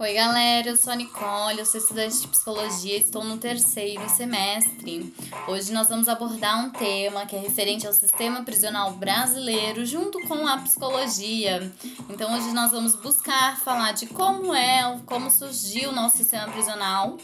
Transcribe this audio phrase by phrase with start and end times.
[0.00, 4.08] Oi, galera, eu sou a Nicole, eu sou estudante de psicologia e estou no terceiro
[4.08, 5.12] semestre.
[5.48, 10.46] Hoje nós vamos abordar um tema que é referente ao sistema prisional brasileiro junto com
[10.46, 11.72] a psicologia.
[12.08, 17.18] Então, hoje nós vamos buscar falar de como é, como surgiu o nosso sistema prisional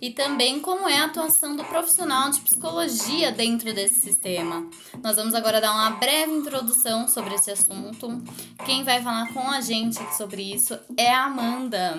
[0.00, 4.68] e também como é a atuação do profissional de psicologia dentro desse sistema.
[5.02, 8.22] Nós vamos agora dar uma breve introdução sobre esse assunto.
[8.64, 11.96] Quem vai falar com a gente sobre isso é a Amanda.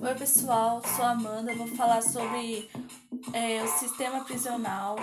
[0.00, 1.54] Oi, pessoal, sou a Amanda.
[1.54, 2.68] Vou falar sobre
[3.32, 4.96] é, o sistema prisional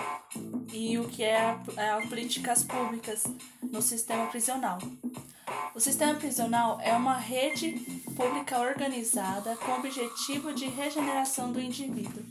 [0.72, 3.24] e o que é, é políticas públicas
[3.62, 4.78] no sistema prisional.
[5.74, 12.22] O sistema prisional é uma rede pública organizada com o objetivo de regeneração do indivíduo,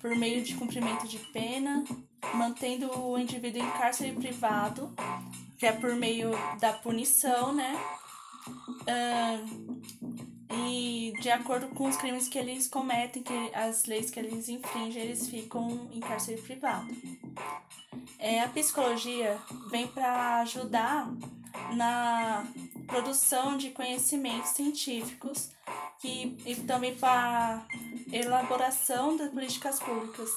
[0.00, 1.84] por meio de cumprimento de pena,
[2.34, 4.94] mantendo o indivíduo em cárcere privado,
[5.58, 7.74] que é por meio da punição, né?
[8.82, 9.82] Uh,
[10.66, 15.02] e de acordo com os crimes que eles cometem, que as leis que eles infringem,
[15.02, 16.86] eles ficam em cárcere privado.
[18.18, 19.38] É, a psicologia
[19.70, 21.10] vem para ajudar
[21.74, 22.46] na
[22.86, 25.50] produção de conhecimentos científicos
[25.98, 27.66] que, e também para
[28.12, 30.30] elaboração das políticas públicas.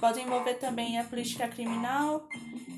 [0.00, 2.28] Pode envolver também a política criminal,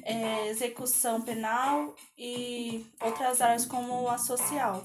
[0.02, 4.84] é, execução penal e outras áreas como a social.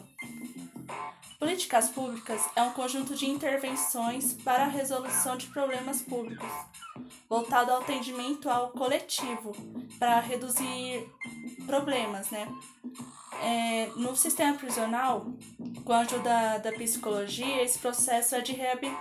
[1.41, 6.51] Políticas públicas é um conjunto de intervenções para a resolução de problemas públicos,
[7.27, 9.51] voltado ao atendimento ao coletivo,
[9.97, 11.09] para reduzir
[11.65, 12.47] problemas, né?
[13.41, 15.25] É, no sistema prisional,
[15.83, 18.55] com a ajuda da psicologia, esse processo é de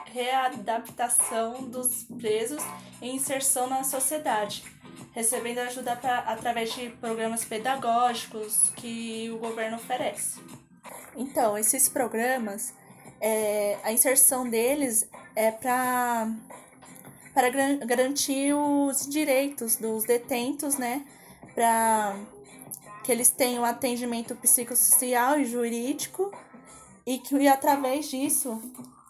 [0.06, 2.62] readaptação dos presos
[3.02, 4.64] e inserção na sociedade,
[5.12, 10.40] recebendo ajuda pra, através de programas pedagógicos que o governo oferece.
[11.16, 12.72] Então, esses programas,
[13.20, 16.28] é, a inserção deles é para
[17.32, 17.48] para
[17.86, 21.06] garantir os direitos dos detentos, né?
[21.54, 22.16] Para
[23.04, 26.32] que eles tenham atendimento psicossocial e jurídico
[27.06, 28.60] e que e através disso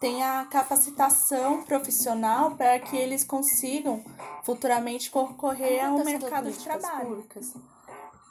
[0.00, 4.04] tenha capacitação profissional para que eles consigam
[4.44, 7.08] futuramente concorrer ao mercado de trabalho.
[7.08, 7.54] Públicas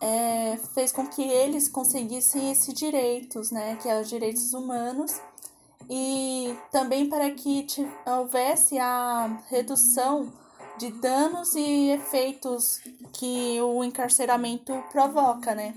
[0.02, 5.20] é, fez com que eles conseguissem esses direitos, né, que é os direitos humanos,
[5.90, 7.66] e também para que
[8.06, 10.32] houvesse a redução
[10.78, 12.80] de danos e efeitos
[13.12, 15.76] que o encarceramento provoca, né?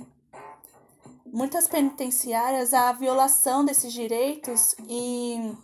[1.27, 5.57] Muitas penitenciárias a violação desses direitos e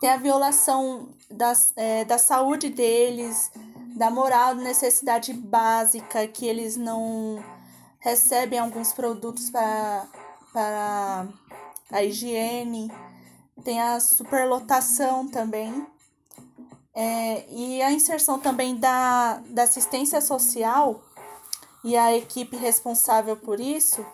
[0.00, 3.50] tem a violação das, é, da saúde deles,
[3.98, 7.42] da moral, necessidade básica, que eles não
[7.98, 10.06] recebem alguns produtos para,
[10.52, 11.26] para
[11.90, 12.92] a higiene.
[13.64, 15.84] Tem a superlotação também.
[16.94, 21.02] É, e a inserção também da, da assistência social
[21.84, 24.04] e a equipe responsável por isso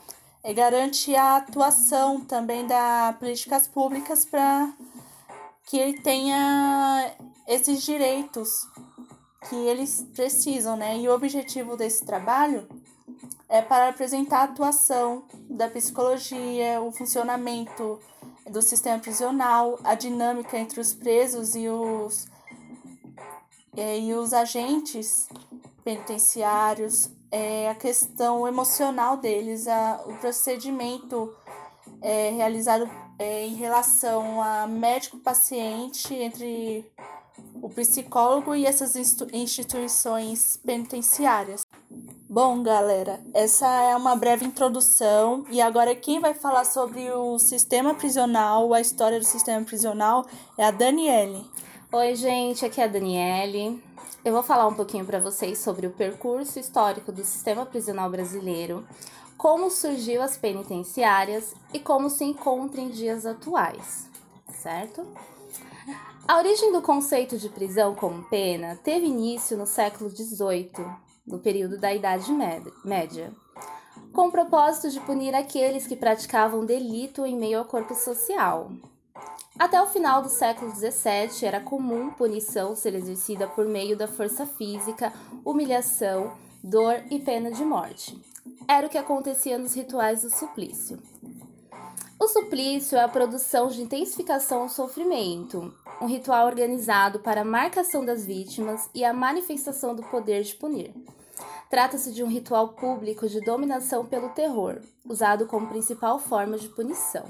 [0.42, 4.70] é, garante a atuação também das políticas públicas para
[5.66, 7.10] que ele tenha
[7.48, 8.66] esses direitos
[9.48, 10.98] que eles precisam, né?
[10.98, 12.66] E o objetivo desse trabalho
[13.48, 18.00] é para apresentar a atuação da psicologia, o funcionamento
[18.50, 22.26] do sistema prisional, a dinâmica entre os presos e os,
[23.76, 25.28] é, e os agentes
[25.82, 31.34] penitenciários, é, a questão emocional deles, a, o procedimento
[32.00, 32.88] é, realizado
[33.18, 36.90] é, em relação a médico-paciente entre
[37.64, 38.94] o psicólogo e essas
[39.32, 41.62] instituições penitenciárias.
[42.28, 47.94] Bom, galera, essa é uma breve introdução e agora quem vai falar sobre o sistema
[47.94, 50.26] prisional, a história do sistema prisional,
[50.58, 51.42] é a Daniele.
[51.90, 53.82] Oi, gente, aqui é a Daniele.
[54.22, 58.86] Eu vou falar um pouquinho para vocês sobre o percurso histórico do sistema prisional brasileiro,
[59.38, 64.06] como surgiu as penitenciárias e como se encontra em dias atuais,
[64.52, 65.06] certo?
[66.26, 70.70] A origem do conceito de prisão como pena teve início no século XVIII,
[71.26, 72.32] no período da Idade
[72.82, 73.30] Média,
[74.10, 78.72] com o propósito de punir aqueles que praticavam delito em meio ao corpo social.
[79.58, 84.46] Até o final do século XVII, era comum punição ser exercida por meio da força
[84.46, 85.12] física,
[85.44, 86.32] humilhação,
[86.62, 88.18] dor e pena de morte.
[88.66, 90.98] Era o que acontecia nos rituais do suplício.
[92.18, 98.04] O suplício é a produção de intensificação ao sofrimento, um ritual organizado para a marcação
[98.04, 100.92] das vítimas e a manifestação do poder de punir.
[101.70, 107.24] Trata-se de um ritual público de dominação pelo terror, usado como principal forma de punição.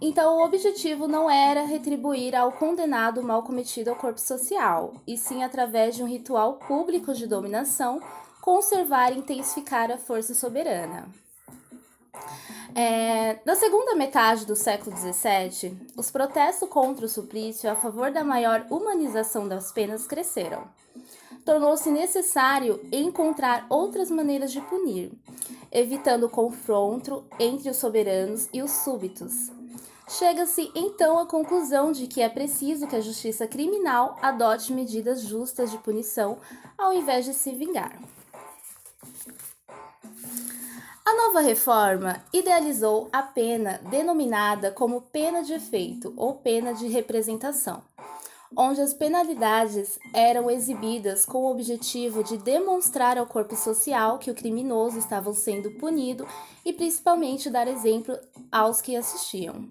[0.00, 5.18] Então, o objetivo não era retribuir ao condenado o mal cometido ao corpo social, e
[5.18, 8.00] sim, através de um ritual público de dominação,
[8.40, 11.06] conservar e intensificar a força soberana.
[12.74, 18.22] É, na segunda metade do século XVII, os protestos contra o suplício a favor da
[18.22, 20.64] maior humanização das penas cresceram.
[21.44, 25.12] Tornou-se necessário encontrar outras maneiras de punir,
[25.72, 29.50] evitando o confronto entre os soberanos e os súbitos.
[30.08, 35.70] Chega-se então à conclusão de que é preciso que a justiça criminal adote medidas justas
[35.70, 36.38] de punição
[36.76, 37.96] ao invés de se vingar.
[41.10, 47.82] A nova reforma idealizou a pena denominada como pena de efeito ou pena de representação,
[48.56, 54.34] onde as penalidades eram exibidas com o objetivo de demonstrar ao corpo social que o
[54.36, 56.24] criminoso estava sendo punido
[56.64, 58.16] e principalmente dar exemplo
[58.52, 59.68] aos que assistiam.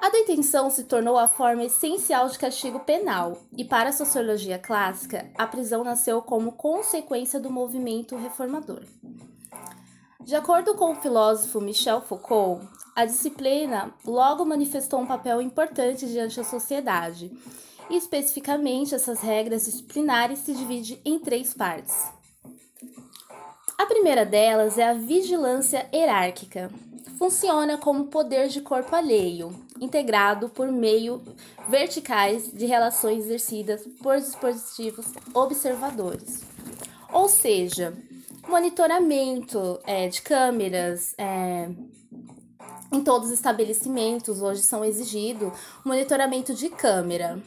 [0.00, 5.30] A detenção se tornou a forma essencial de castigo penal, e para a sociologia clássica,
[5.36, 8.82] a prisão nasceu como consequência do movimento reformador.
[10.22, 16.36] De acordo com o filósofo Michel Foucault, a disciplina logo manifestou um papel importante diante
[16.36, 17.32] da sociedade,
[17.88, 22.10] e especificamente essas regras disciplinares se dividem em três partes.
[23.78, 26.70] A primeira delas é a vigilância hierárquica.
[27.18, 31.22] Funciona como poder de corpo alheio, integrado por meio
[31.68, 36.42] verticais de relações exercidas por dispositivos observadores.
[37.12, 37.96] Ou seja,
[38.50, 41.68] monitoramento é, de câmeras é,
[42.92, 45.52] em todos os estabelecimentos hoje são exigido
[45.84, 47.40] monitoramento de câmera.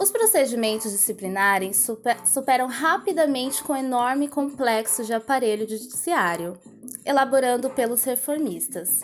[0.00, 6.58] Os procedimentos disciplinares super, superam rapidamente com enorme complexo de aparelho judiciário,
[7.04, 9.02] elaborando pelos reformistas.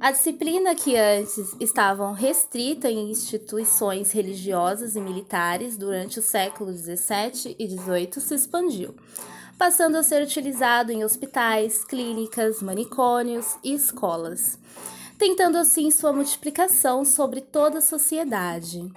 [0.00, 7.56] A disciplina que antes estavam restrita em instituições religiosas e militares durante o século XVII
[7.58, 8.94] e XVIII se expandiu,
[9.58, 14.58] passando a ser utilizado em hospitais, clínicas, manicômios e escolas,
[15.18, 18.92] tentando assim sua multiplicação sobre toda a sociedade.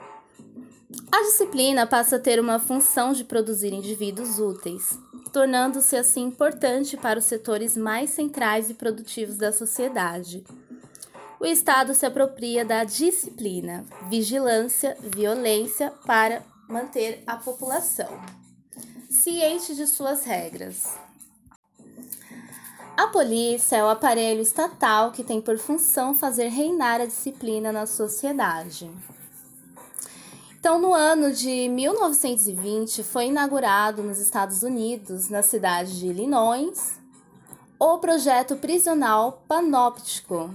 [1.12, 4.98] A disciplina passa a ter uma função de produzir indivíduos úteis,
[5.31, 10.44] tornando-se assim importante para os setores mais centrais e produtivos da sociedade
[11.39, 18.09] o Estado se apropria da disciplina, vigilância, violência para manter a população
[19.27, 20.95] ciente de suas regras.
[22.95, 27.85] A polícia é o aparelho estatal que tem por função fazer reinar a disciplina na
[27.85, 28.89] sociedade.
[30.57, 36.97] Então, no ano de 1920, foi inaugurado nos Estados Unidos, na cidade de Illinois,
[37.77, 40.50] o projeto prisional panóptico,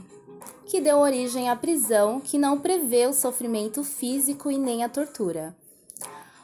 [0.64, 5.54] que deu origem à prisão que não prevê o sofrimento físico e nem a tortura.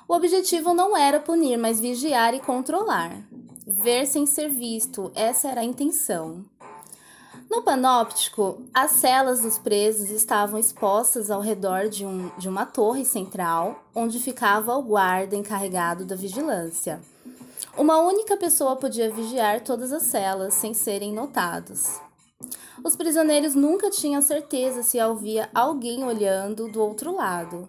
[0.08, 3.22] O objetivo não era punir, mas vigiar e controlar.
[3.66, 6.46] Ver sem ser visto, essa era a intenção.
[7.50, 13.04] No panóptico, as celas dos presos estavam expostas ao redor de, um, de uma torre
[13.04, 17.02] central, onde ficava o guarda encarregado da vigilância.
[17.76, 22.00] Uma única pessoa podia vigiar todas as celas sem serem notados.
[22.82, 27.68] Os prisioneiros nunca tinham certeza se havia alguém olhando do outro lado.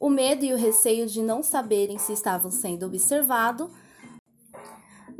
[0.00, 3.70] O medo e o receio de não saberem se estavam sendo observados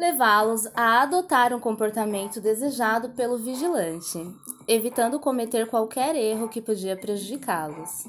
[0.00, 4.18] levá-los a adotar um comportamento desejado pelo vigilante,
[4.66, 8.06] evitando cometer qualquer erro que podia prejudicá-los.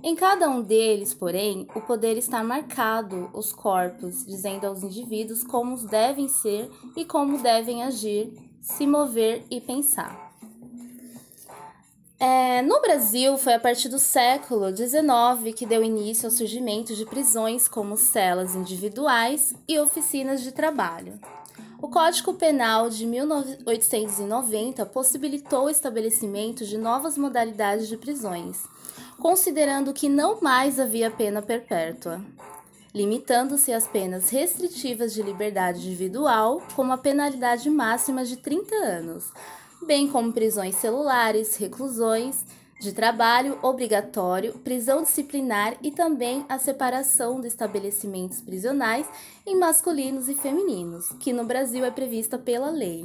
[0.00, 5.76] Em cada um deles, porém, o poder está marcado os corpos, dizendo aos indivíduos como
[5.88, 10.27] devem ser e como devem agir, se mover e pensar.
[12.20, 17.06] É, no Brasil, foi a partir do século XIX que deu início ao surgimento de
[17.06, 21.16] prisões como celas individuais e oficinas de trabalho.
[21.80, 28.64] O Código Penal de 1890 possibilitou o estabelecimento de novas modalidades de prisões,
[29.20, 32.20] considerando que não mais havia pena perpétua,
[32.92, 39.32] limitando-se às penas restritivas de liberdade individual, como a penalidade máxima de 30 anos,
[39.86, 42.44] bem como prisões celulares, reclusões
[42.80, 49.06] de trabalho obrigatório, prisão disciplinar e também a separação de estabelecimentos prisionais
[49.44, 53.04] em masculinos e femininos, que no Brasil é prevista pela lei.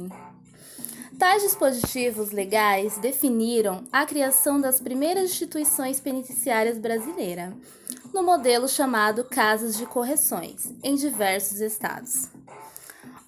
[1.18, 7.52] Tais dispositivos legais definiram a criação das primeiras instituições penitenciárias brasileiras,
[8.12, 12.28] no modelo chamado Casas de Correções, em diversos estados.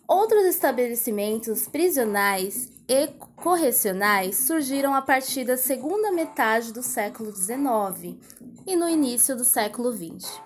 [0.06, 8.16] Outros estabelecimentos prisionais e correcionais surgiram a partir da segunda metade do século XIX
[8.66, 10.40] e no início do século XX,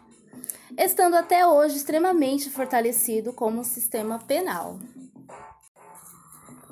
[0.78, 4.78] estando até hoje extremamente fortalecido como sistema penal.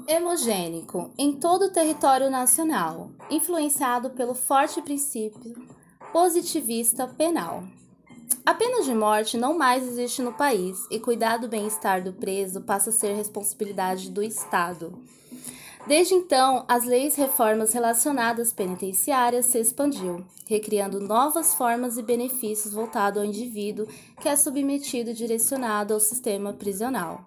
[0.07, 5.55] Hemogênico em todo o território nacional, influenciado pelo forte princípio
[6.13, 7.63] positivista penal.
[8.45, 12.63] A pena de morte não mais existe no país e cuidar do bem-estar do preso
[12.63, 14.99] passa a ser responsabilidade do Estado.
[15.89, 23.19] Desde então, as leis reformas relacionadas penitenciárias se expandiu, recriando novas formas e benefícios voltados
[23.19, 23.89] ao indivíduo
[24.21, 27.25] que é submetido e direcionado ao sistema prisional.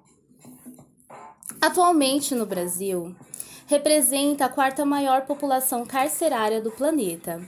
[1.59, 3.15] Atualmente no Brasil,
[3.65, 7.41] representa a quarta maior população carcerária do planeta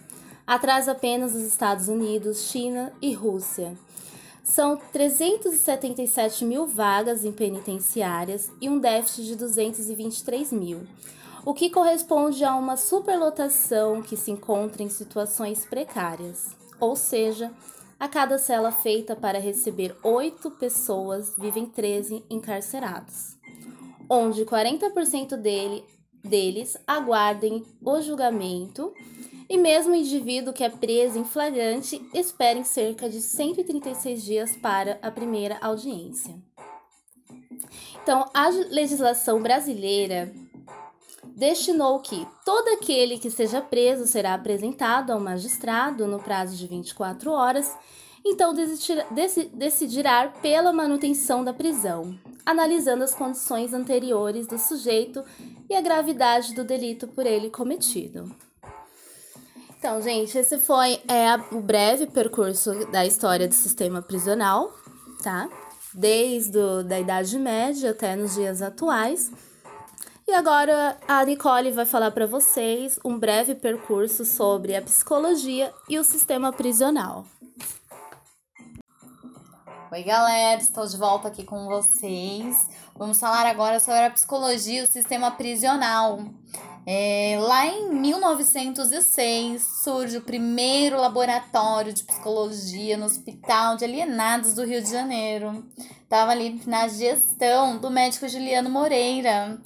[0.48, 3.77] atrás apenas dos Estados Unidos, China e Rússia.
[4.43, 10.81] São 377 mil vagas em penitenciárias e um déficit de 223 mil,
[11.45, 17.51] o que corresponde a uma superlotação que se encontra em situações precárias, ou seja,
[17.97, 23.38] a cada cela feita para receber oito pessoas vivem 13 encarcerados,
[24.09, 25.85] onde 40% dele,
[26.21, 28.93] deles aguardem o julgamento
[29.53, 34.55] e mesmo o indivíduo que é preso em flagrante espera em cerca de 136 dias
[34.57, 36.33] para a primeira audiência.
[38.01, 40.33] Então, a legislação brasileira
[41.36, 47.29] destinou que todo aquele que seja preso será apresentado ao magistrado no prazo de 24
[47.29, 47.77] horas,
[48.25, 48.55] então
[49.53, 55.24] decidirá pela manutenção da prisão, analisando as condições anteriores do sujeito
[55.69, 58.36] e a gravidade do delito por ele cometido.
[59.84, 64.72] Então, gente, esse foi é, o breve percurso da história do sistema prisional,
[65.22, 65.50] tá?
[65.94, 69.30] Desde a da Idade Média até nos dias atuais.
[70.25, 76.00] E agora a Nicole vai falar para vocês um breve percurso sobre a psicologia e
[76.00, 77.25] o sistema prisional.
[79.92, 82.70] Oi, galera, estou de volta aqui com vocês.
[82.96, 86.20] Vamos falar agora sobre a psicologia e o sistema prisional.
[86.86, 94.66] É, lá em 1906 surge o primeiro laboratório de psicologia no Hospital de Alienados do
[94.66, 95.63] Rio de Janeiro.
[96.04, 99.58] Estava ali na gestão do médico Juliano Moreira.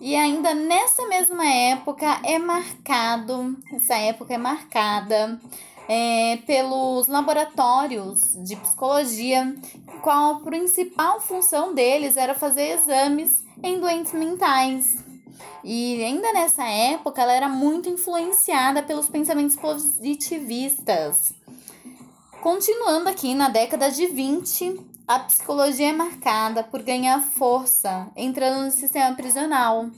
[0.00, 5.40] E ainda nessa mesma época é marcado, essa época é marcada
[5.88, 9.54] é, pelos laboratórios de psicologia,
[10.02, 15.13] qual a principal função deles era fazer exames em doentes mentais.
[15.62, 21.32] E ainda nessa época, ela era muito influenciada pelos pensamentos positivistas.
[22.42, 28.70] Continuando aqui na década de 20, a psicologia é marcada por ganhar força entrando no
[28.70, 29.90] sistema prisional,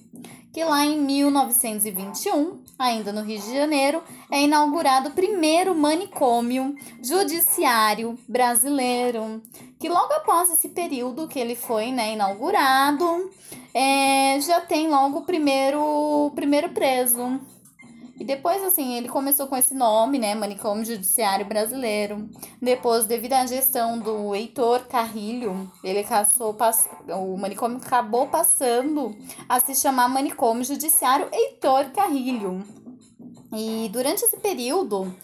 [0.52, 8.18] que lá em 1921, ainda no Rio de Janeiro, é inaugurado o primeiro manicômio judiciário
[8.28, 9.40] brasileiro,
[9.78, 13.30] que logo após esse período que ele foi né, inaugurado,
[13.72, 17.38] é, já tem logo o primeiro, o primeiro preso.
[18.18, 20.34] E depois, assim, ele começou com esse nome, né?
[20.34, 22.28] Manicômio Judiciário Brasileiro.
[22.60, 26.88] Depois, devido à gestão do Heitor Carrilho, ele caçou, pass...
[27.08, 29.14] o manicômio acabou passando
[29.46, 32.64] a se chamar Manicômio Judiciário Heitor Carrilho.
[33.52, 35.14] E durante esse período,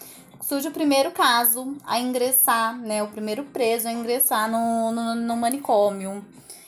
[0.42, 3.02] surge o primeiro caso a ingressar, né?
[3.02, 6.22] O primeiro preso a ingressar no, no, no manicômio.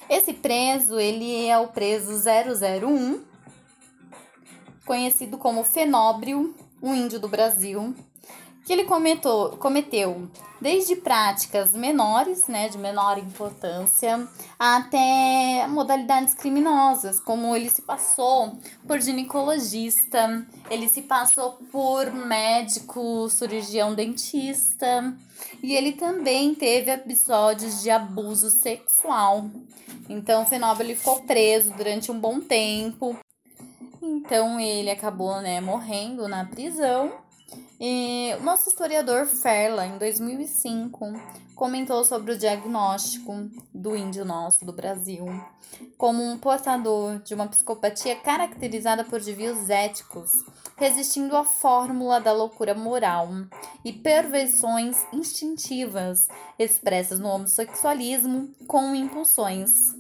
[0.09, 3.21] Esse preso, ele é o preso 001,
[4.87, 7.95] conhecido como Fenóbrio, um índio do Brasil,
[8.65, 10.29] que ele cometou, cometeu
[10.61, 14.27] desde práticas menores, né, de menor importância,
[14.59, 23.95] até modalidades criminosas, como ele se passou por ginecologista, ele se passou por médico, cirurgião
[23.95, 25.15] dentista,
[25.63, 29.51] e ele também teve episódios de abuso sexual.
[30.09, 33.19] Então, o ele ficou preso durante um bom tempo.
[34.07, 37.11] Então, ele acabou, né, morrendo na prisão
[37.81, 41.13] e o nosso historiador Ferla, em 2005,
[41.55, 43.33] comentou sobre o diagnóstico
[43.73, 45.27] do índio nosso do Brasil
[45.97, 50.33] como um portador de uma psicopatia caracterizada por desvios éticos,
[50.77, 53.29] resistindo à fórmula da loucura moral
[53.85, 59.95] e perversões instintivas expressas no homossexualismo com impulsões.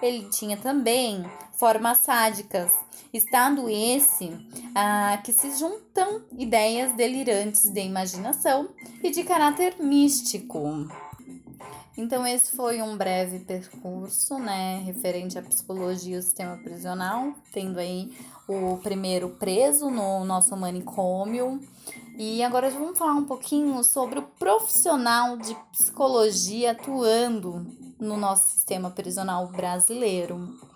[0.00, 1.24] Ele tinha também
[1.58, 2.72] formas sádicas,
[3.12, 4.32] estado esse
[4.74, 8.68] a que se juntam ideias delirantes de imaginação
[9.02, 10.88] e de caráter místico.
[11.96, 17.80] Então, esse foi um breve percurso, né, referente à psicologia e o sistema prisional, tendo
[17.80, 21.60] aí o primeiro preso no nosso manicômio.
[22.16, 27.66] E agora vamos falar um pouquinho sobre o profissional de psicologia atuando
[27.98, 30.67] no nosso sistema prisional brasileiro.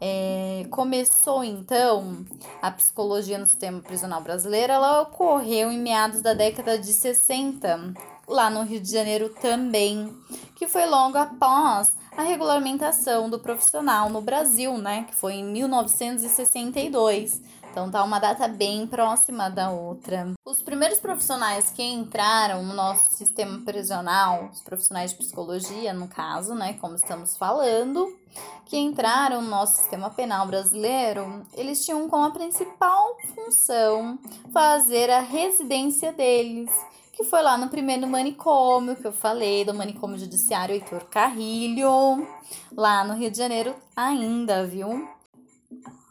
[0.00, 2.24] É, começou então
[2.62, 7.94] a psicologia no sistema prisional brasileiro, ela ocorreu em meados da década de 60,
[8.28, 10.16] lá no Rio de Janeiro também,
[10.54, 17.40] que foi logo após a regulamentação do profissional no Brasil, né, que foi em 1962.
[17.78, 20.32] Então tá uma data bem próxima da outra.
[20.44, 26.56] Os primeiros profissionais que entraram no nosso sistema prisional, os profissionais de psicologia, no caso,
[26.56, 28.18] né, como estamos falando,
[28.64, 34.18] que entraram no nosso sistema penal brasileiro, eles tinham como a principal função
[34.52, 36.68] fazer a residência deles,
[37.12, 42.26] que foi lá no primeiro manicômio que eu falei, do manicômio judiciário Heitor Carrilho,
[42.72, 45.16] lá no Rio de Janeiro ainda, viu?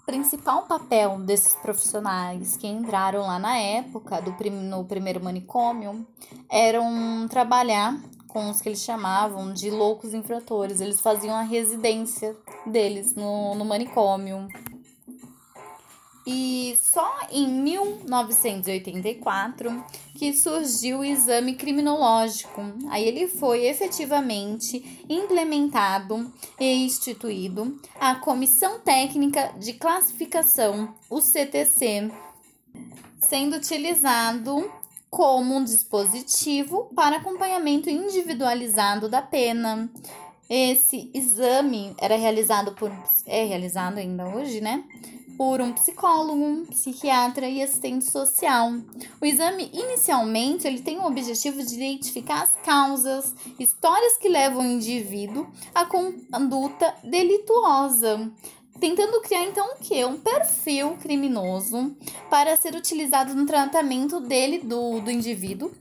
[0.08, 6.08] Principal papel desses profissionais que entraram lá na época do prim no primeiro manicômio
[6.50, 10.80] eram trabalhar com os que eles chamavam de loucos infratores.
[10.80, 14.48] Eles faziam a residência deles no, no manicômio.
[16.30, 22.62] E só em 1984 que surgiu o exame criminológico.
[22.90, 26.30] Aí ele foi efetivamente implementado
[26.60, 32.12] e instituído a Comissão Técnica de Classificação, o CTC,
[33.22, 34.70] sendo utilizado
[35.10, 39.90] como um dispositivo para acompanhamento individualizado da pena.
[40.50, 42.92] Esse exame era realizado por
[43.26, 44.84] é realizado ainda hoje, né?
[45.38, 48.74] Por um psicólogo, um psiquiatra e assistente social.
[49.22, 54.72] O exame inicialmente ele tem o objetivo de identificar as causas, histórias que levam o
[54.72, 58.32] indivíduo à conduta delituosa,
[58.80, 60.04] tentando criar então o que?
[60.04, 61.96] Um perfil criminoso
[62.30, 65.72] para ser utilizado no tratamento dele, do, do indivíduo,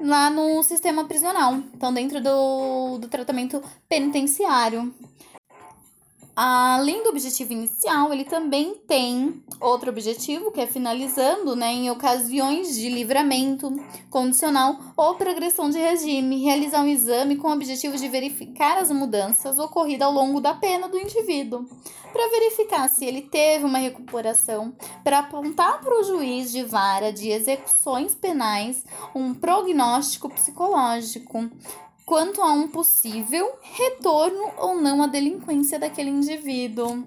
[0.00, 4.92] lá no sistema prisional, então dentro do, do tratamento penitenciário.
[6.34, 12.76] Além do objetivo inicial, ele também tem outro objetivo, que é finalizando né, em ocasiões
[12.76, 13.70] de livramento
[14.08, 19.58] condicional ou progressão de regime, realizar um exame com o objetivo de verificar as mudanças
[19.58, 21.66] ocorridas ao longo da pena do indivíduo,
[22.12, 24.72] para verificar se ele teve uma recuperação,
[25.04, 31.50] para apontar para o juiz de vara de execuções penais um prognóstico psicológico
[32.10, 37.04] quanto a um possível retorno ou não à delinquência daquele indivíduo.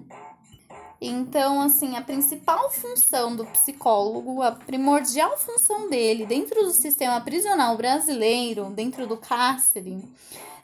[0.98, 7.76] Então, assim, a principal função do psicólogo, a primordial função dele dentro do sistema prisional
[7.76, 10.02] brasileiro, dentro do cárcere,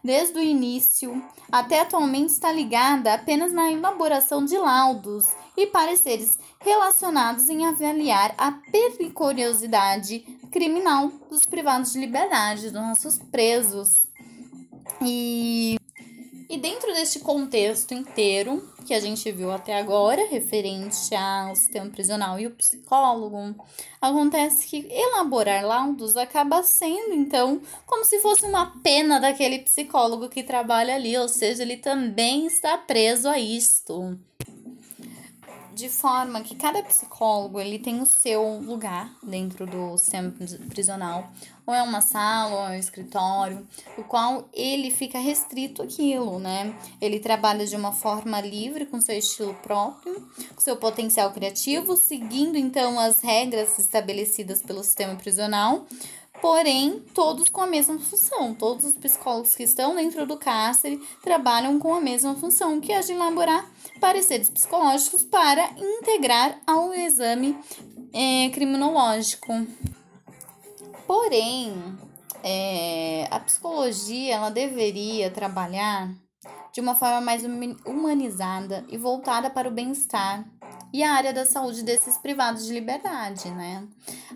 [0.03, 1.23] desde o início
[1.53, 8.53] até atualmente está ligada apenas na elaboração de laudos e pareceres relacionados em avaliar a
[8.73, 14.09] periculosidade criminal dos privados de liberdade, dos nossos presos.
[15.03, 15.77] E,
[16.49, 22.41] e dentro deste contexto inteiro que a gente viu até agora, referente ao sistema prisional
[22.41, 23.55] e o psicólogo,
[24.01, 30.43] acontece que elaborar laudos acaba sendo, então, como se fosse uma pena daquele psicólogo que
[30.43, 34.19] trabalha ali, ou seja, ele também está preso a isto
[35.81, 40.31] de forma que cada psicólogo ele tem o seu lugar dentro do sistema
[40.69, 41.33] prisional,
[41.67, 43.67] ou é uma sala, ou é um escritório,
[43.97, 46.77] o qual ele fica restrito àquilo, né?
[47.01, 52.59] Ele trabalha de uma forma livre, com seu estilo próprio, com seu potencial criativo, seguindo
[52.59, 55.87] então as regras estabelecidas pelo sistema prisional,
[56.41, 58.55] porém todos com a mesma função.
[58.55, 63.01] Todos os psicólogos que estão dentro do cárcere trabalham com a mesma função, que é
[63.01, 63.69] de elaborar
[64.01, 67.57] pareceres psicológicos para integrar ao exame
[68.13, 69.53] é, criminológico.
[71.07, 71.75] Porém,
[72.43, 76.11] é, a psicologia ela deveria trabalhar
[76.73, 77.43] de uma forma mais
[77.85, 80.45] humanizada e voltada para o bem-estar
[80.93, 83.87] e a área da saúde desses privados de liberdade, né?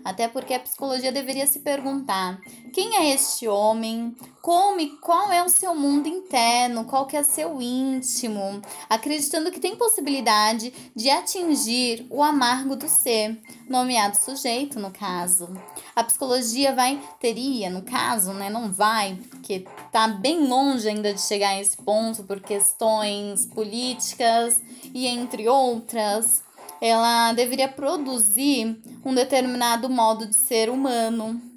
[0.03, 2.39] Até porque a psicologia deveria se perguntar:
[2.73, 4.15] quem é este homem?
[4.45, 6.85] Como e qual é o seu mundo interno?
[6.85, 8.61] Qual que é seu íntimo?
[8.87, 15.49] Acreditando que tem possibilidade de atingir o amargo do ser, nomeado sujeito, no caso.
[15.95, 18.47] A psicologia vai, teria, no caso, né?
[18.47, 24.61] Não vai, porque tá bem longe ainda de chegar a esse ponto por questões políticas
[24.93, 26.43] e entre outras
[26.79, 31.54] ela deveria produzir um determinado modo de ser humano.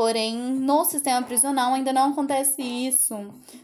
[0.00, 3.14] Porém, no sistema prisional ainda não acontece isso,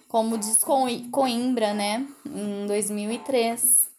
[0.07, 0.63] como diz
[1.11, 3.91] Coimbra, né, em 2003.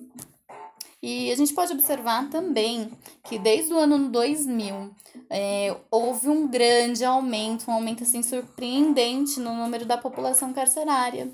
[1.02, 2.92] E a gente pode observar também
[3.24, 4.92] que desde o ano 2000
[5.32, 11.32] é, houve um grande aumento, um aumento assim surpreendente no número da população carcerária.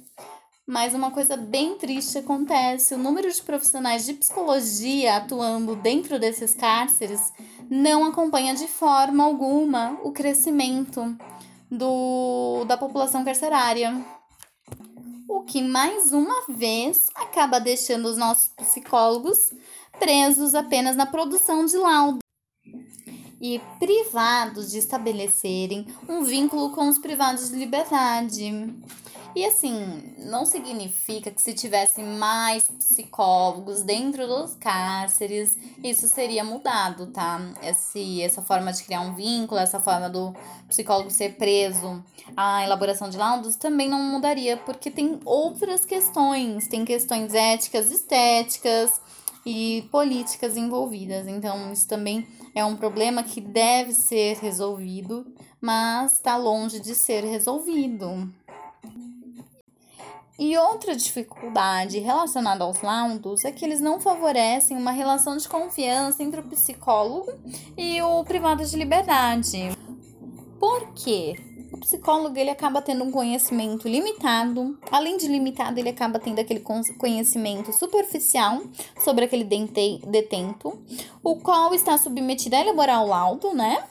[0.65, 6.53] Mas uma coisa bem triste acontece: o número de profissionais de psicologia atuando dentro desses
[6.53, 7.33] cárceres
[7.69, 11.17] não acompanha de forma alguma o crescimento
[11.69, 14.05] do, da população carcerária.
[15.27, 19.51] O que mais uma vez acaba deixando os nossos psicólogos
[19.99, 22.19] presos apenas na produção de laudo
[23.41, 28.73] e privados de estabelecerem um vínculo com os privados de liberdade.
[29.35, 37.07] E assim, não significa que se tivesse mais psicólogos dentro dos cárceres, isso seria mudado,
[37.07, 37.41] tá?
[37.63, 40.35] Esse, essa forma de criar um vínculo, essa forma do
[40.67, 42.03] psicólogo ser preso,
[42.37, 49.01] a elaboração de laudos também não mudaria, porque tem outras questões, tem questões éticas, estéticas
[49.43, 51.27] e políticas envolvidas.
[51.27, 55.25] Então, isso também é um problema que deve ser resolvido,
[55.59, 58.31] mas está longe de ser resolvido.
[60.37, 66.23] E outra dificuldade relacionada aos laudos é que eles não favorecem uma relação de confiança
[66.23, 67.31] entre o psicólogo
[67.77, 69.69] e o privado de liberdade.
[70.59, 71.35] Por quê?
[71.71, 76.61] O psicólogo ele acaba tendo um conhecimento limitado, além de limitado, ele acaba tendo aquele
[76.97, 78.61] conhecimento superficial
[79.03, 80.79] sobre aquele detento,
[81.23, 83.83] o qual está submetido a elaborar o laudo, né?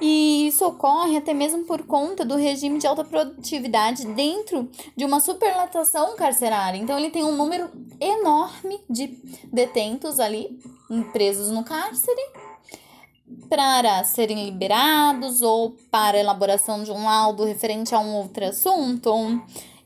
[0.00, 5.20] E isso ocorre até mesmo por conta do regime de alta produtividade dentro de uma
[5.20, 6.78] superlotação carcerária.
[6.78, 9.18] Então, ele tem um número enorme de
[9.52, 10.58] detentos ali,
[11.12, 12.20] presos no cárcere,
[13.48, 19.10] para serem liberados ou para elaboração de um laudo referente a um outro assunto.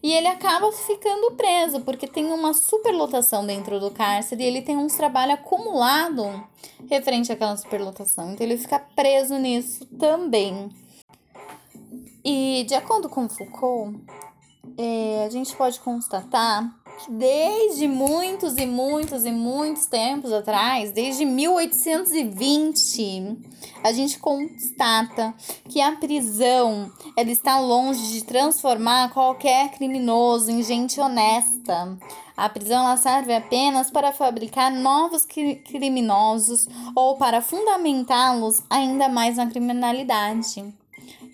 [0.05, 4.77] E ele acaba ficando preso, porque tem uma superlotação dentro do cárcere e ele tem
[4.77, 6.47] um trabalho acumulado
[6.91, 8.31] referente àquela superlotação.
[8.31, 10.69] Então ele fica preso nisso também.
[12.23, 13.99] E de acordo com Foucault,
[14.77, 16.71] é, a gente pode constatar
[17.09, 23.39] desde muitos e muitos e muitos tempos atrás, desde 1820,
[23.83, 25.35] a gente constata
[25.69, 31.97] que a prisão ela está longe de transformar qualquer criminoso em gente honesta.
[32.37, 39.47] A prisão ela serve apenas para fabricar novos criminosos ou para fundamentá-los ainda mais na
[39.47, 40.75] criminalidade.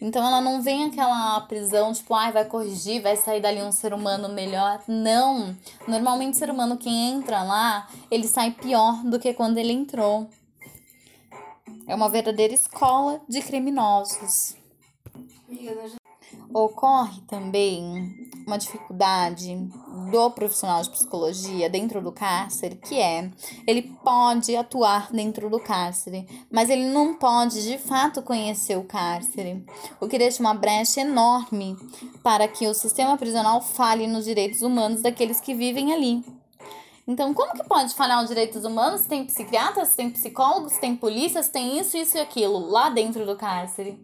[0.01, 3.71] Então ela não vem aquela prisão, tipo, ai, ah, vai corrigir, vai sair dali um
[3.71, 4.83] ser humano melhor.
[4.89, 5.55] Não.
[5.87, 10.29] Normalmente o ser humano que entra lá, ele sai pior do que quando ele entrou.
[11.87, 14.57] É uma verdadeira escola de criminosos.
[16.53, 19.69] Ocorre também uma dificuldade
[20.11, 23.31] do profissional de psicologia dentro do cárcere, que é
[23.67, 29.65] ele pode atuar dentro do cárcere, mas ele não pode de fato conhecer o cárcere,
[30.01, 31.77] o que deixa uma brecha enorme
[32.23, 36.25] para que o sistema prisional fale nos direitos humanos daqueles que vivem ali.
[37.07, 39.03] Então, como que pode falhar os direitos humanos?
[39.03, 43.99] Tem psiquiatras, tem psicólogos, tem polícias, tem isso, isso e aquilo lá dentro do cárcere.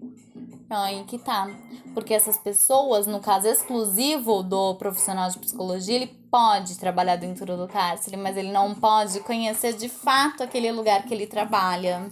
[0.69, 1.49] Aí que tá.
[1.95, 7.69] Porque essas pessoas, no caso exclusivo do profissional de psicologia, ele pode trabalhar dentro do
[7.69, 12.11] cárcere, mas ele não pode conhecer de fato aquele lugar que ele trabalha.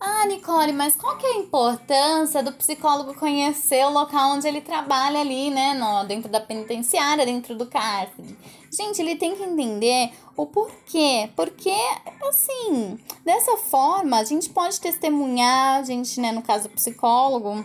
[0.00, 4.60] Ah, Nicole, mas qual que é a importância do psicólogo conhecer o local onde ele
[4.60, 5.74] trabalha ali, né?
[5.74, 8.38] No, dentro da penitenciária, dentro do cárcere.
[8.70, 11.28] Gente, ele tem que entender o porquê.
[11.34, 11.74] Porque,
[12.28, 17.64] assim, dessa forma, a gente pode testemunhar, a gente, né, no caso, psicólogo,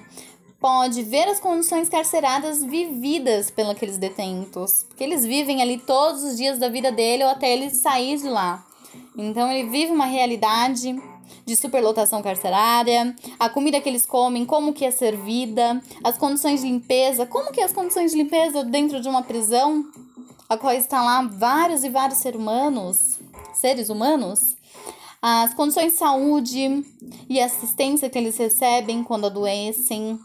[0.59, 4.85] pode ver as condições carceradas vividas pelos aqueles detentos.
[4.87, 8.27] Porque eles vivem ali todos os dias da vida dele ou até ele sair de
[8.27, 8.65] lá.
[9.15, 10.99] Então, ele vive uma realidade
[11.45, 16.67] de superlotação carcerária, a comida que eles comem, como que é servida, as condições de
[16.67, 19.85] limpeza, como que é as condições de limpeza dentro de uma prisão,
[20.47, 23.19] a qual está lá vários e vários seres humanos,
[23.53, 24.55] seres humanos,
[25.21, 26.85] as condições de saúde
[27.29, 30.19] e assistência que eles recebem quando adoecem,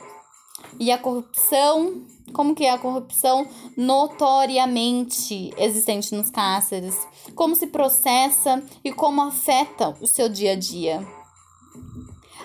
[0.79, 2.03] e a corrupção,
[2.33, 6.97] como que é a corrupção notoriamente existente nos cárceres,
[7.35, 11.07] como se processa e como afeta o seu dia a dia.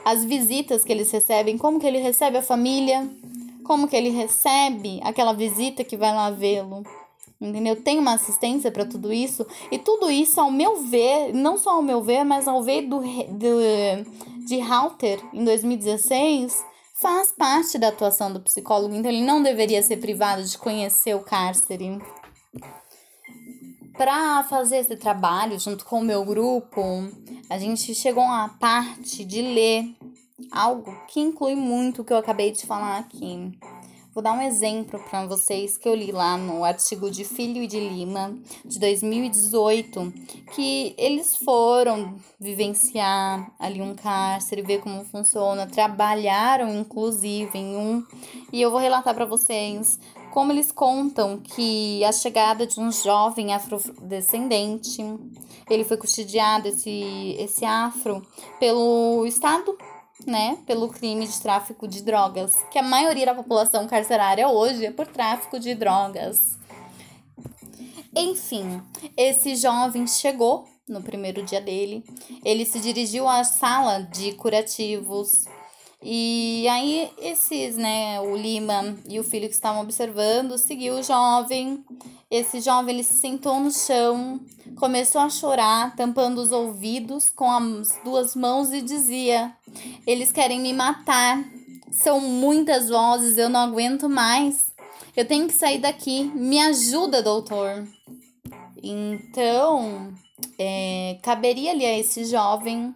[0.06, 3.10] As visitas que eles recebem, como que ele recebe a família,
[3.64, 6.84] como que ele recebe aquela visita que vai lá vê-lo.
[7.40, 7.76] Entendeu?
[7.76, 9.46] Tem uma assistência para tudo isso.
[9.70, 13.00] E tudo isso, ao meu ver, não só ao meu ver, mas ao ver do,
[13.00, 16.64] do, de Halter em 2016,
[17.04, 21.20] faz parte da atuação do psicólogo, então ele não deveria ser privado de conhecer o
[21.20, 22.02] cárcere.
[23.98, 26.82] Para fazer esse trabalho junto com o meu grupo,
[27.50, 29.94] a gente chegou a parte de ler
[30.50, 33.52] algo que inclui muito o que eu acabei de falar aqui.
[34.14, 37.68] Vou dar um exemplo para vocês que eu li lá no artigo de Filho e
[37.68, 40.14] de Lima, de 2018,
[40.54, 48.06] que eles foram vivenciar ali um cárcere, ver como funciona, trabalharam inclusive em um,
[48.52, 49.98] e eu vou relatar para vocês
[50.30, 55.04] como eles contam que a chegada de um jovem afrodescendente,
[55.68, 58.22] ele foi custodiado esse esse afro
[58.60, 59.76] pelo Estado
[60.26, 64.92] né, pelo crime de tráfico de drogas, que a maioria da população carcerária hoje é
[64.92, 66.58] por tráfico de drogas.
[68.16, 68.82] Enfim,
[69.18, 72.04] esse jovem chegou no primeiro dia dele,
[72.44, 75.46] ele se dirigiu à sala de curativos
[76.06, 81.82] e aí esses, né, o Lima e o filho que estavam observando, seguiu o jovem.
[82.30, 84.42] Esse jovem ele se sentou no chão,
[84.76, 89.56] começou a chorar, tampando os ouvidos com as duas mãos e dizia:
[90.06, 91.44] "Eles querem me matar.
[91.92, 94.74] São muitas vozes, eu não aguento mais.
[95.16, 96.24] Eu tenho que sair daqui.
[96.36, 97.88] Me ajuda, doutor."
[98.82, 100.14] Então,
[100.60, 102.94] é, caberia ali a esse jovem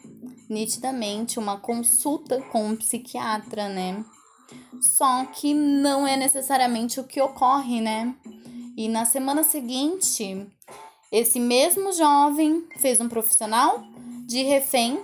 [0.50, 4.04] nitidamente uma consulta com um psiquiatra, né?
[4.82, 8.14] Só que não é necessariamente o que ocorre, né?
[8.76, 10.46] E na semana seguinte,
[11.12, 13.84] esse mesmo jovem fez um profissional
[14.26, 15.00] de refém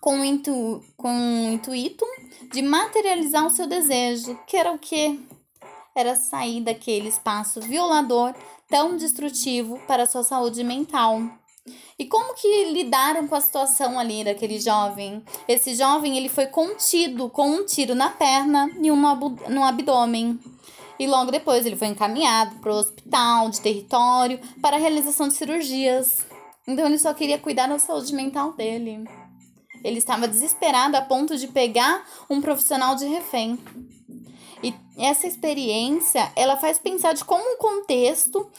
[0.00, 2.04] com o, intu com o intuito
[2.52, 5.18] de materializar o seu desejo, que era o quê?
[5.94, 8.34] Era sair daquele espaço violador
[8.68, 11.20] tão destrutivo para a sua saúde mental.
[11.98, 15.22] E como que lidaram com a situação ali daquele jovem?
[15.46, 20.38] Esse jovem ele foi contido com um tiro na perna e um no, abdômen.
[20.98, 25.34] E logo depois ele foi encaminhado para o hospital de território para a realização de
[25.34, 26.26] cirurgias.
[26.66, 29.04] Então ele só queria cuidar da saúde mental dele.
[29.82, 33.58] Ele estava desesperado a ponto de pegar um profissional de refém.
[34.62, 38.50] E essa experiência, ela faz pensar de como um contexto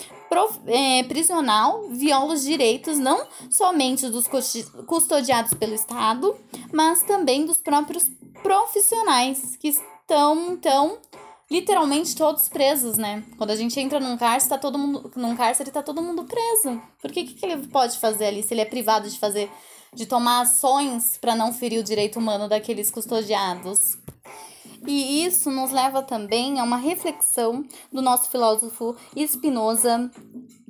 [0.68, 4.26] é, prisional viola os direitos não somente dos
[4.86, 6.36] custodiados pelo Estado,
[6.72, 8.10] mas também dos próprios
[8.42, 10.98] profissionais que estão, então,
[11.50, 13.24] literalmente todos presos, né?
[13.38, 16.82] Quando a gente entra num cárcere, tá todo mundo, num cárcere tá todo mundo preso.
[17.02, 19.52] Por que, que ele pode fazer ali se ele é privado de fazer,
[19.94, 23.98] de tomar ações para não ferir o direito humano daqueles custodiados?
[24.88, 28.96] E isso nos leva também a uma reflexão do nosso filósofo
[29.28, 30.10] Spinoza,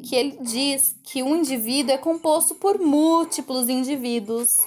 [0.02, 4.58] que ele diz que o indivíduo é composto por múltiplos indivíduos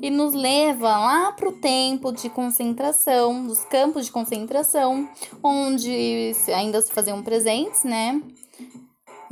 [0.00, 5.08] e nos leva lá para o tempo de concentração, dos campos de concentração,
[5.42, 8.20] onde ainda se faziam presentes, né?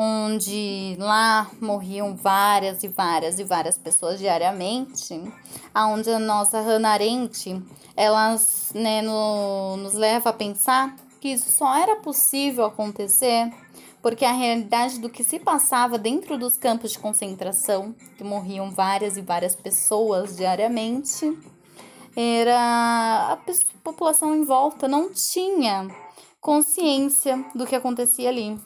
[0.03, 5.21] Onde lá morriam várias e várias e várias pessoas diariamente,
[5.75, 7.63] aonde a nossa Hannah Arendt
[8.75, 13.53] né, no, nos leva a pensar que isso só era possível acontecer
[14.01, 19.19] porque a realidade do que se passava dentro dos campos de concentração, que morriam várias
[19.19, 21.37] e várias pessoas diariamente,
[22.17, 23.39] era a
[23.85, 25.89] população em volta não tinha
[26.41, 28.59] consciência do que acontecia ali.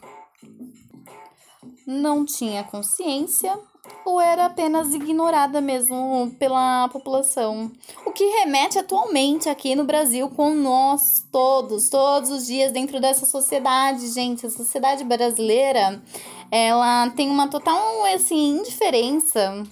[1.87, 3.59] Não tinha consciência
[4.05, 7.71] ou era apenas ignorada mesmo pela população.
[8.07, 13.27] O que remete atualmente aqui no Brasil com nós todos, todos os dias dentro dessa
[13.27, 14.47] sociedade, gente.
[14.47, 16.03] A sociedade brasileira,
[16.51, 19.65] ela tem uma total assim indiferença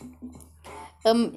[1.05, 1.31] um,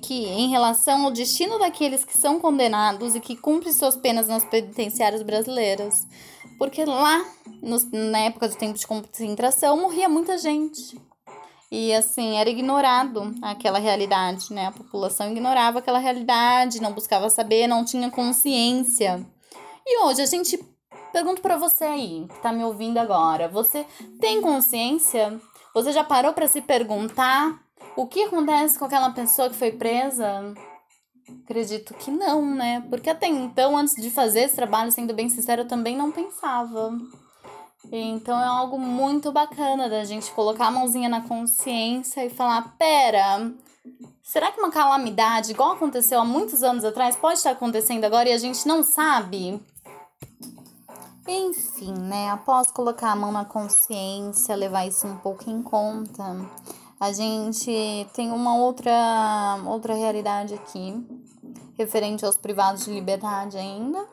[0.00, 4.44] que em relação ao destino daqueles que são condenados e que cumprem suas penas nas
[4.44, 6.06] penitenciárias brasileiras.
[6.62, 7.24] Porque lá,
[7.60, 10.96] no, na época do tempo de concentração, morria muita gente.
[11.68, 14.66] E assim, era ignorado aquela realidade, né?
[14.66, 19.26] A população ignorava aquela realidade, não buscava saber, não tinha consciência.
[19.84, 20.56] E hoje a gente
[21.12, 23.84] pergunta para você aí, que tá me ouvindo agora, você
[24.20, 25.40] tem consciência?
[25.74, 27.60] Você já parou para se perguntar
[27.96, 30.54] o que acontece com aquela pessoa que foi presa?
[31.44, 32.84] Acredito que não, né?
[32.88, 36.92] Porque até então, antes de fazer esse trabalho, sendo bem sincero, eu também não pensava.
[37.90, 43.52] Então é algo muito bacana da gente colocar a mãozinha na consciência e falar: pera,
[44.22, 48.32] será que uma calamidade, igual aconteceu há muitos anos atrás, pode estar acontecendo agora e
[48.32, 49.60] a gente não sabe?
[51.26, 52.30] Enfim, né?
[52.30, 56.24] Após colocar a mão na consciência, levar isso um pouco em conta,
[57.02, 61.04] a gente tem uma outra, outra realidade aqui
[61.76, 64.06] referente aos privados de liberdade ainda,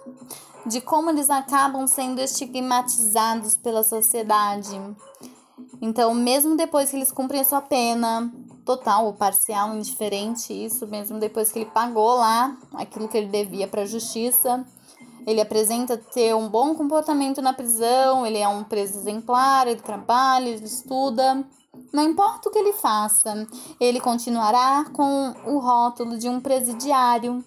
[0.66, 4.72] de como eles acabam sendo estigmatizados pela sociedade.
[5.80, 8.34] Então, mesmo depois que eles cumprem a sua pena,
[8.66, 13.68] total ou parcial, indiferente, isso mesmo depois que ele pagou lá aquilo que ele devia
[13.68, 14.66] para a justiça,
[15.28, 20.50] ele apresenta ter um bom comportamento na prisão, ele é um preso exemplar, ele trabalha,
[20.50, 21.46] ele estuda.
[21.92, 23.48] Não importa o que ele faça,
[23.80, 27.44] ele continuará com o rótulo de um presidiário,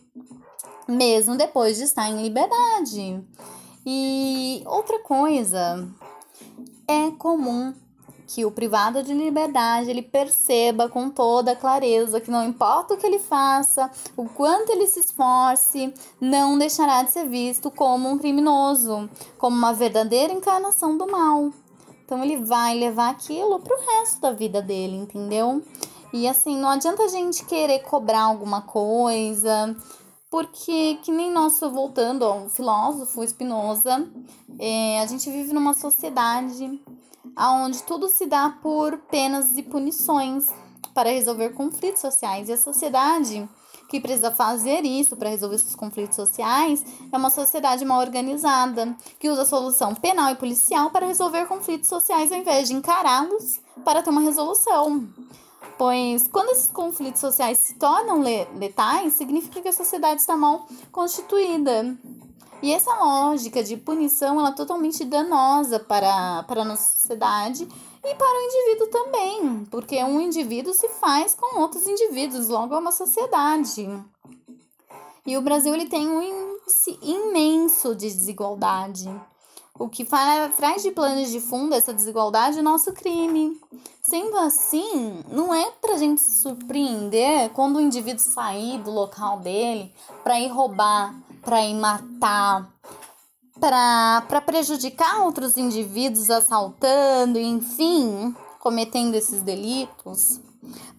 [0.88, 3.22] mesmo depois de estar em liberdade.
[3.84, 5.88] E outra coisa,
[6.86, 7.74] é comum
[8.26, 13.06] que o privado de liberdade ele perceba com toda clareza que não importa o que
[13.06, 19.08] ele faça, o quanto ele se esforce, não deixará de ser visto como um criminoso,
[19.36, 21.50] como uma verdadeira encarnação do mal.
[22.12, 25.62] Então ele vai levar aquilo pro resto da vida dele, entendeu?
[26.12, 29.74] E assim, não adianta a gente querer cobrar alguma coisa,
[30.30, 34.06] porque que nem nós voltando ao filósofo Spinoza,
[34.58, 36.78] é, a gente vive numa sociedade
[37.34, 40.48] onde tudo se dá por penas e punições
[40.92, 42.50] para resolver conflitos sociais.
[42.50, 43.48] E a sociedade
[43.92, 49.28] que precisa fazer isso para resolver esses conflitos sociais é uma sociedade mal organizada, que
[49.28, 54.02] usa a solução penal e policial para resolver conflitos sociais ao invés de encará-los para
[54.02, 55.06] ter uma resolução.
[55.76, 58.22] Pois quando esses conflitos sociais se tornam
[58.56, 61.94] letais, significa que a sociedade está mal constituída.
[62.62, 67.68] E essa lógica de punição ela é totalmente danosa para, para a nossa sociedade
[68.04, 72.78] e para o indivíduo também, porque um indivíduo se faz com outros indivíduos, logo é
[72.78, 73.88] uma sociedade.
[75.24, 79.08] E o Brasil ele tem um índice imenso de desigualdade.
[79.78, 80.04] O que
[80.56, 83.58] traz de planos de fundo essa desigualdade é o nosso crime.
[84.02, 89.38] Sendo assim, não é para a gente se surpreender quando o indivíduo sair do local
[89.38, 92.70] dele para ir roubar, para ir matar,
[93.62, 100.40] para prejudicar outros indivíduos assaltando, enfim, cometendo esses delitos,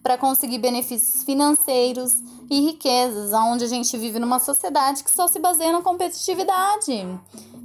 [0.02, 2.14] para conseguir benefícios financeiros
[2.50, 7.06] e riquezas, onde a gente vive numa sociedade que só se baseia na competitividade.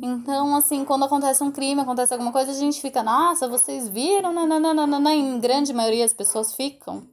[0.01, 4.33] Então, assim, quando acontece um crime, acontece alguma coisa, a gente fica, nossa, vocês viram?
[5.13, 7.03] Em grande maioria as pessoas ficam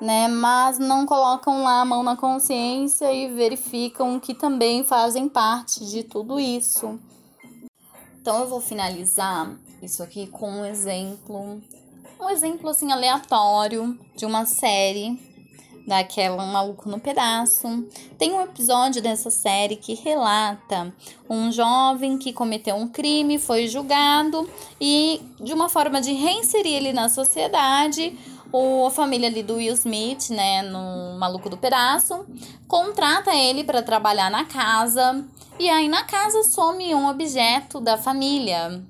[0.00, 0.28] né?
[0.28, 6.02] Mas não colocam lá a mão na consciência e verificam que também fazem parte de
[6.02, 6.98] tudo isso.
[8.20, 11.60] Então eu vou finalizar isso aqui com um exemplo,
[12.20, 15.18] um exemplo assim aleatório de uma série
[15.86, 17.84] daquela um Maluco no Pedaço.
[18.18, 20.94] Tem um episódio dessa série que relata
[21.28, 24.48] um jovem que cometeu um crime, foi julgado
[24.80, 28.16] e de uma forma de reinserir ele na sociedade,
[28.52, 32.26] o, a família ali do Will Smith, né, no Maluco do Pedaço,
[32.66, 35.24] contrata ele para trabalhar na casa.
[35.58, 38.82] E aí na casa some um objeto da família.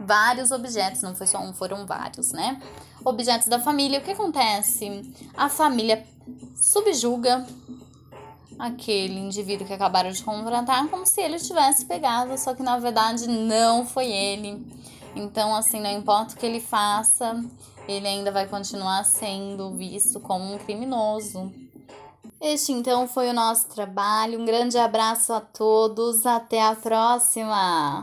[0.00, 2.60] Vários objetos, não foi só um, foram vários, né?
[3.04, 3.98] Objetos da família.
[4.00, 5.12] O que acontece?
[5.36, 6.04] A família
[6.56, 7.46] subjuga
[8.58, 13.26] aquele indivíduo que acabaram de contratar como se ele tivesse pegado, só que na verdade
[13.28, 14.64] não foi ele.
[15.14, 17.44] Então, assim, não importa o que ele faça,
[17.88, 21.52] ele ainda vai continuar sendo visto como um criminoso.
[22.40, 24.40] Este então foi o nosso trabalho.
[24.40, 26.26] Um grande abraço a todos.
[26.26, 28.00] Até a próxima!